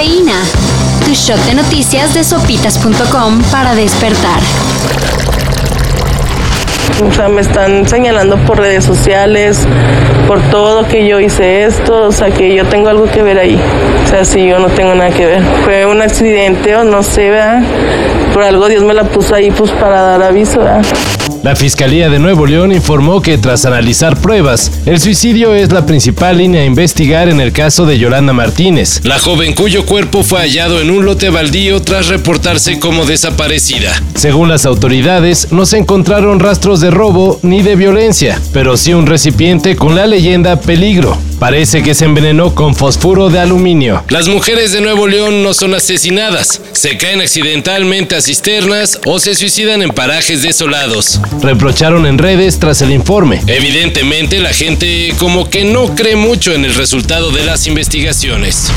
Cafeína. 0.00 0.40
Tu 1.04 1.12
shot 1.12 1.38
de 1.44 1.54
noticias 1.54 2.14
de 2.14 2.24
sopitas.com 2.24 3.42
para 3.52 3.74
despertar. 3.74 4.40
O 7.06 7.12
sea, 7.12 7.28
me 7.28 7.42
están 7.42 7.86
señalando 7.86 8.38
por 8.46 8.58
redes 8.58 8.82
sociales, 8.82 9.66
por 10.26 10.40
todo 10.48 10.88
que 10.88 11.06
yo 11.06 11.20
hice 11.20 11.64
esto, 11.64 12.04
o 12.04 12.12
sea, 12.12 12.30
que 12.30 12.56
yo 12.56 12.64
tengo 12.64 12.88
algo 12.88 13.10
que 13.10 13.22
ver 13.22 13.38
ahí. 13.38 13.60
O 14.06 14.08
sea, 14.08 14.24
si 14.24 14.48
yo 14.48 14.58
no 14.58 14.68
tengo 14.68 14.94
nada 14.94 15.10
que 15.10 15.26
ver. 15.26 15.42
Fue 15.66 15.84
un 15.84 16.00
accidente 16.00 16.74
o 16.76 16.84
no 16.84 17.02
sé, 17.02 17.28
¿verdad? 17.28 17.62
Por 18.32 18.42
algo 18.42 18.68
Dios 18.68 18.82
me 18.82 18.94
la 18.94 19.04
puso 19.04 19.34
ahí 19.34 19.50
pues 19.50 19.70
para 19.72 20.00
dar 20.00 20.22
aviso, 20.22 20.60
¿verdad? 20.60 20.82
La 21.42 21.56
Fiscalía 21.56 22.10
de 22.10 22.18
Nuevo 22.18 22.44
León 22.44 22.70
informó 22.70 23.22
que 23.22 23.38
tras 23.38 23.64
analizar 23.64 24.20
pruebas, 24.20 24.70
el 24.84 25.00
suicidio 25.00 25.54
es 25.54 25.72
la 25.72 25.86
principal 25.86 26.36
línea 26.36 26.60
a 26.60 26.66
investigar 26.66 27.30
en 27.30 27.40
el 27.40 27.52
caso 27.52 27.86
de 27.86 27.98
Yolanda 27.98 28.34
Martínez, 28.34 29.00
la 29.04 29.18
joven 29.18 29.54
cuyo 29.54 29.86
cuerpo 29.86 30.22
fue 30.22 30.40
hallado 30.40 30.82
en 30.82 30.90
un 30.90 31.06
lote 31.06 31.30
baldío 31.30 31.80
tras 31.80 32.08
reportarse 32.08 32.78
como 32.78 33.06
desaparecida. 33.06 33.90
Según 34.14 34.50
las 34.50 34.66
autoridades, 34.66 35.48
no 35.50 35.64
se 35.64 35.78
encontraron 35.78 36.40
rastros 36.40 36.80
de 36.80 36.90
robo 36.90 37.40
ni 37.42 37.62
de 37.62 37.74
violencia, 37.74 38.38
pero 38.52 38.76
sí 38.76 38.92
un 38.92 39.06
recipiente 39.06 39.76
con 39.76 39.96
la 39.96 40.06
leyenda 40.06 40.60
peligro. 40.60 41.16
Parece 41.40 41.82
que 41.82 41.94
se 41.94 42.04
envenenó 42.04 42.54
con 42.54 42.74
fosfuro 42.74 43.30
de 43.30 43.38
aluminio. 43.38 44.04
Las 44.10 44.28
mujeres 44.28 44.72
de 44.72 44.82
Nuevo 44.82 45.06
León 45.06 45.42
no 45.42 45.54
son 45.54 45.74
asesinadas, 45.74 46.60
se 46.72 46.98
caen 46.98 47.22
accidentalmente 47.22 48.14
a 48.14 48.20
cisternas 48.20 49.00
o 49.06 49.18
se 49.18 49.34
suicidan 49.34 49.80
en 49.80 49.88
parajes 49.88 50.42
desolados. 50.42 51.18
Reprocharon 51.40 52.04
en 52.04 52.18
redes 52.18 52.58
tras 52.58 52.82
el 52.82 52.92
informe. 52.92 53.40
Evidentemente 53.46 54.38
la 54.38 54.52
gente 54.52 55.14
como 55.18 55.48
que 55.48 55.64
no 55.64 55.94
cree 55.94 56.14
mucho 56.14 56.52
en 56.52 56.66
el 56.66 56.74
resultado 56.74 57.30
de 57.30 57.42
las 57.42 57.66
investigaciones. 57.66 58.70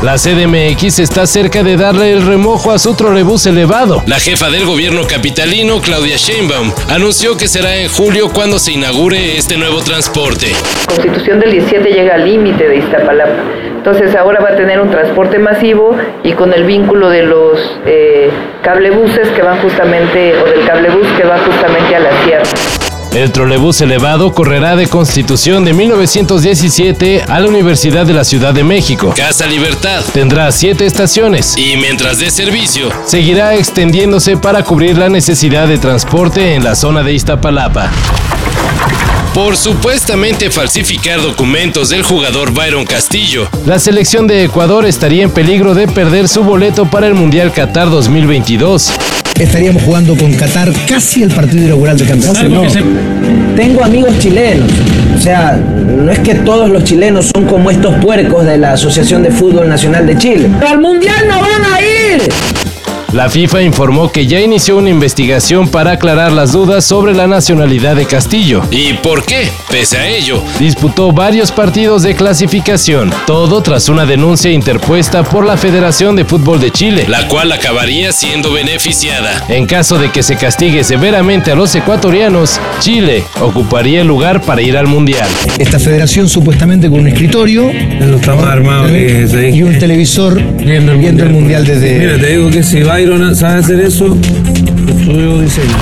La 0.00 0.14
CDMX 0.14 1.00
está 1.00 1.26
cerca 1.26 1.64
de 1.64 1.76
darle 1.76 2.12
el 2.12 2.24
remojo 2.24 2.70
a 2.70 2.78
su 2.78 2.94
trolebús 2.94 3.46
elevado. 3.46 4.00
La 4.06 4.20
jefa 4.20 4.48
del 4.48 4.64
gobierno 4.64 5.08
capitalino, 5.08 5.80
Claudia 5.80 6.16
Sheinbaum, 6.16 6.72
anunció 6.88 7.36
que 7.36 7.48
será 7.48 7.74
en 7.74 7.88
julio 7.88 8.30
cuando 8.32 8.60
se 8.60 8.70
inaugure 8.70 9.36
este 9.36 9.56
nuevo 9.56 9.82
transporte. 9.82 10.52
Constitución 10.86 11.27
del 11.36 11.50
17 11.50 11.90
llega 11.90 12.14
al 12.14 12.24
límite 12.24 12.68
de 12.68 12.76
Iztapalapa. 12.76 13.32
Entonces 13.76 14.14
ahora 14.16 14.40
va 14.40 14.50
a 14.50 14.56
tener 14.56 14.80
un 14.80 14.90
transporte 14.90 15.38
masivo 15.38 15.94
y 16.24 16.32
con 16.32 16.52
el 16.54 16.64
vínculo 16.64 17.10
de 17.10 17.22
los 17.22 17.58
eh, 17.86 18.30
cablebuses 18.62 19.28
que 19.28 19.42
van 19.42 19.58
justamente, 19.60 20.34
o 20.36 20.46
del 20.46 20.66
cablebús 20.66 21.06
que 21.16 21.24
va 21.24 21.38
justamente 21.38 21.94
a 21.94 22.00
la 22.00 22.24
sierra. 22.24 22.44
El 23.14 23.32
trolebús 23.32 23.80
elevado 23.80 24.32
correrá 24.32 24.76
de 24.76 24.86
Constitución 24.86 25.64
de 25.64 25.72
1917 25.72 27.24
a 27.26 27.40
la 27.40 27.48
Universidad 27.48 28.06
de 28.06 28.12
la 28.12 28.24
Ciudad 28.24 28.52
de 28.52 28.64
México. 28.64 29.14
Casa 29.16 29.46
Libertad 29.46 30.04
tendrá 30.12 30.52
siete 30.52 30.86
estaciones 30.86 31.56
y 31.56 31.76
mientras 31.76 32.18
dé 32.18 32.30
servicio, 32.30 32.90
seguirá 33.06 33.54
extendiéndose 33.54 34.36
para 34.36 34.62
cubrir 34.62 34.98
la 34.98 35.08
necesidad 35.08 35.66
de 35.66 35.78
transporte 35.78 36.54
en 36.54 36.64
la 36.64 36.74
zona 36.74 37.02
de 37.02 37.12
Iztapalapa 37.14 37.90
por 39.38 39.56
supuestamente 39.56 40.50
falsificar 40.50 41.22
documentos 41.22 41.90
del 41.90 42.02
jugador 42.02 42.52
Byron 42.52 42.84
Castillo. 42.84 43.48
La 43.66 43.78
selección 43.78 44.26
de 44.26 44.42
Ecuador 44.42 44.84
estaría 44.84 45.22
en 45.22 45.30
peligro 45.30 45.74
de 45.74 45.86
perder 45.86 46.26
su 46.26 46.42
boleto 46.42 46.86
para 46.86 47.06
el 47.06 47.14
Mundial 47.14 47.52
Qatar 47.52 47.88
2022. 47.88 48.92
Estaríamos 49.38 49.84
jugando 49.84 50.16
con 50.16 50.34
Qatar 50.34 50.72
casi 50.88 51.22
el 51.22 51.30
partido 51.30 51.66
inaugural 51.66 51.96
de 51.96 52.04
campeonato. 52.04 52.62
Tengo 53.54 53.84
amigos 53.84 54.18
chilenos. 54.18 54.72
O 55.16 55.20
sea, 55.20 55.52
no 55.52 56.10
es 56.10 56.18
que 56.18 56.34
todos 56.34 56.68
los 56.68 56.82
chilenos 56.82 57.30
son 57.32 57.44
como 57.46 57.70
estos 57.70 57.94
puercos 58.02 58.44
de 58.44 58.58
la 58.58 58.72
Asociación 58.72 59.22
de 59.22 59.30
Fútbol 59.30 59.68
Nacional 59.68 60.04
de 60.04 60.18
Chile. 60.18 60.50
¡Al 60.68 60.80
Mundial 60.80 61.28
no 61.28 61.38
van 61.38 61.64
a 61.64 61.80
ir! 61.80 62.57
La 63.14 63.30
FIFA 63.30 63.62
informó 63.62 64.12
que 64.12 64.26
ya 64.26 64.38
inició 64.38 64.76
una 64.76 64.90
investigación 64.90 65.68
para 65.68 65.92
aclarar 65.92 66.30
las 66.30 66.52
dudas 66.52 66.84
sobre 66.84 67.14
la 67.14 67.26
nacionalidad 67.26 67.96
de 67.96 68.04
Castillo. 68.04 68.60
¿Y 68.70 68.92
por 68.92 69.24
qué? 69.24 69.48
Pese 69.70 69.96
a 69.96 70.06
ello, 70.06 70.42
disputó 70.60 71.10
varios 71.10 71.50
partidos 71.50 72.02
de 72.02 72.14
clasificación, 72.14 73.10
todo 73.26 73.62
tras 73.62 73.88
una 73.88 74.04
denuncia 74.04 74.50
interpuesta 74.50 75.22
por 75.22 75.46
la 75.46 75.56
Federación 75.56 76.16
de 76.16 76.26
Fútbol 76.26 76.60
de 76.60 76.70
Chile, 76.70 77.06
la 77.08 77.26
cual 77.28 77.50
acabaría 77.50 78.12
siendo 78.12 78.52
beneficiada. 78.52 79.42
En 79.48 79.64
caso 79.64 79.98
de 79.98 80.10
que 80.10 80.22
se 80.22 80.36
castigue 80.36 80.84
severamente 80.84 81.50
a 81.50 81.54
los 81.54 81.74
ecuatorianos, 81.74 82.60
Chile 82.80 83.24
ocuparía 83.40 84.02
el 84.02 84.06
lugar 84.06 84.42
para 84.42 84.60
ir 84.60 84.76
al 84.76 84.86
Mundial. 84.86 85.28
Esta 85.58 85.78
federación 85.78 86.28
supuestamente 86.28 86.90
con 86.90 87.00
un 87.00 87.08
escritorio 87.08 87.70
y 87.72 89.62
un 89.62 89.78
televisor 89.78 90.42
viendo 90.58 91.22
el 91.22 91.30
Mundial, 91.30 91.64
desde... 91.64 91.98
Mira, 92.00 92.18
te 92.18 92.26
digo 92.26 92.50
que 92.50 92.62
si 92.62 92.82
va 92.82 92.97
Sabe 92.98 93.60
hacer 93.60 93.78
eso, 93.78 94.06
estudio 94.88 95.40
diseño. 95.40 95.72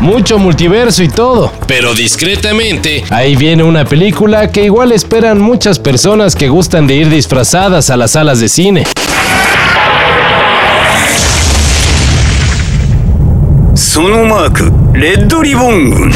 Mucho 0.00 0.38
multiverso 0.38 1.02
y 1.02 1.08
todo, 1.08 1.52
pero 1.66 1.92
discretamente. 1.92 3.02
Ahí 3.10 3.34
viene 3.34 3.64
una 3.64 3.84
película 3.84 4.48
que 4.52 4.62
igual 4.62 4.92
esperan 4.92 5.40
muchas 5.40 5.80
personas 5.80 6.36
que 6.36 6.48
gustan 6.48 6.86
de 6.86 6.94
ir 6.94 7.10
disfrazadas 7.10 7.90
a 7.90 7.96
las 7.96 8.12
salas 8.12 8.38
de 8.38 8.48
cine. 8.48 8.84
Red 14.92 15.32
Ribbon 15.34 16.12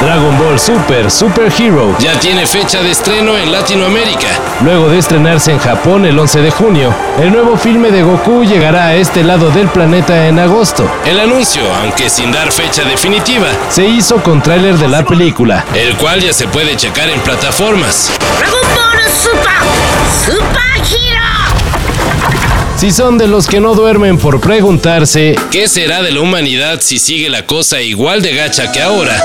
Dragon 0.00 0.38
Ball 0.38 0.58
Super 0.58 1.10
Super 1.10 1.52
Hero 1.58 1.94
ya 1.98 2.18
tiene 2.18 2.46
fecha 2.46 2.82
de 2.82 2.90
estreno 2.90 3.36
en 3.36 3.52
Latinoamérica. 3.52 4.28
Luego 4.64 4.88
de 4.88 4.98
estrenarse 4.98 5.52
en 5.52 5.58
Japón 5.58 6.06
el 6.06 6.18
11 6.18 6.40
de 6.40 6.50
junio, 6.50 6.94
el 7.20 7.30
nuevo 7.30 7.58
filme 7.58 7.90
de 7.90 8.02
Goku 8.02 8.44
llegará 8.44 8.86
a 8.86 8.94
este 8.96 9.22
lado 9.22 9.50
del 9.50 9.68
planeta 9.68 10.26
en 10.26 10.38
agosto. 10.38 10.90
El 11.04 11.20
anuncio, 11.20 11.62
aunque 11.82 12.08
sin 12.08 12.32
dar 12.32 12.50
fecha 12.50 12.82
definitiva, 12.84 13.48
se 13.68 13.86
hizo 13.86 14.22
con 14.22 14.42
tráiler 14.42 14.78
de 14.78 14.88
la 14.88 15.04
película, 15.04 15.66
el 15.74 15.94
cual 15.96 16.20
ya 16.20 16.32
se 16.32 16.48
puede 16.48 16.76
checar 16.76 17.10
en 17.10 17.20
plataformas. 17.20 18.10
Dragon 18.38 18.60
Ball 18.74 19.00
Super 19.10 20.34
Super 20.34 20.76
Hero. 20.78 21.20
Si 22.76 22.90
son 22.90 23.18
de 23.18 23.26
los 23.28 23.46
que 23.46 23.60
no 23.60 23.74
duermen 23.74 24.16
por 24.16 24.40
preguntarse, 24.40 25.36
¿qué 25.50 25.68
será 25.68 26.00
de 26.00 26.10
la 26.10 26.20
humanidad 26.20 26.80
si 26.80 26.98
sigue 26.98 27.28
la 27.28 27.44
cosa 27.44 27.82
igual 27.82 28.22
de 28.22 28.34
gacha 28.34 28.72
que 28.72 28.80
ahora? 28.80 29.20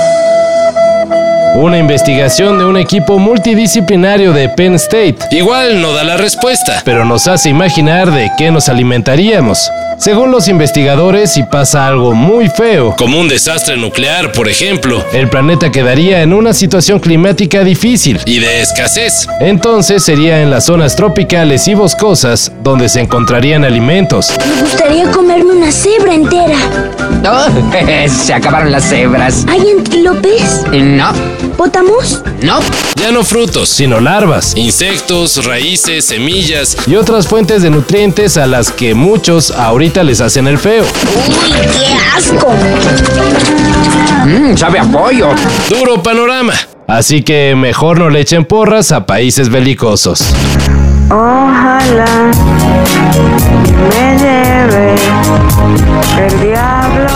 Una 1.56 1.78
investigación 1.78 2.58
de 2.58 2.64
un 2.64 2.76
equipo 2.76 3.18
multidisciplinario 3.18 4.32
de 4.32 4.48
Penn 4.50 4.74
State. 4.74 5.16
Igual 5.30 5.80
no 5.80 5.92
da 5.92 6.04
la 6.04 6.16
respuesta, 6.16 6.82
pero 6.84 7.04
nos 7.04 7.26
hace 7.26 7.48
imaginar 7.48 8.10
de 8.10 8.30
qué 8.36 8.50
nos 8.50 8.68
alimentaríamos. 8.68 9.70
Según 9.98 10.30
los 10.30 10.48
investigadores, 10.48 11.32
si 11.32 11.42
pasa 11.42 11.86
algo 11.86 12.12
muy 12.12 12.48
feo, 12.48 12.94
como 12.98 13.18
un 13.18 13.28
desastre 13.28 13.78
nuclear, 13.78 14.32
por 14.32 14.46
ejemplo, 14.46 15.02
el 15.14 15.30
planeta 15.30 15.70
quedaría 15.70 16.20
en 16.22 16.34
una 16.34 16.52
situación 16.52 17.00
climática 17.00 17.64
difícil 17.64 18.20
y 18.26 18.38
de 18.38 18.60
escasez. 18.60 19.26
Entonces 19.40 20.04
sería 20.04 20.42
en 20.42 20.50
las 20.50 20.66
zonas 20.66 20.96
tropicales 20.96 21.66
y 21.68 21.74
boscosas 21.74 22.52
donde 22.62 22.90
se 22.90 23.00
encontrarían 23.00 23.64
alimentos. 23.64 24.34
Me 24.38 24.62
gustaría 24.62 25.10
comerme 25.10 25.52
una 25.52 25.72
cebra 25.72 26.12
entera. 26.12 26.58
No, 27.22 28.08
se 28.08 28.34
acabaron 28.34 28.70
las 28.70 28.84
cebras. 28.84 29.46
¿Hay 29.48 29.62
antílopes? 29.78 30.64
No. 30.72 31.12
¿Pótamos? 31.56 32.22
No. 32.42 32.60
Ya 32.96 33.12
no 33.12 33.24
frutos, 33.24 33.68
sino 33.68 34.00
larvas, 34.00 34.56
insectos, 34.56 35.44
raíces, 35.44 36.04
semillas 36.04 36.76
y 36.86 36.96
otras 36.96 37.28
fuentes 37.28 37.62
de 37.62 37.70
nutrientes 37.70 38.36
a 38.36 38.46
las 38.46 38.70
que 38.70 38.94
muchos 38.94 39.50
ahorita 39.50 40.02
les 40.02 40.20
hacen 40.20 40.46
el 40.46 40.58
feo. 40.58 40.84
¡Uy, 40.84 41.50
qué 41.52 41.94
asco! 42.16 42.52
Mmm, 44.24 44.56
sabe 44.56 44.78
a 44.78 44.84
pollo. 44.84 45.30
Duro 45.68 46.02
panorama. 46.02 46.52
Así 46.88 47.22
que 47.22 47.54
mejor 47.56 47.98
no 47.98 48.10
le 48.10 48.20
echen 48.20 48.44
porras 48.44 48.92
a 48.92 49.06
países 49.06 49.48
belicosos. 49.48 50.24
Ojalá 51.10 52.30
me 53.88 54.18
lleve 54.18 54.94
el 56.18 56.40
diablo. 56.40 57.15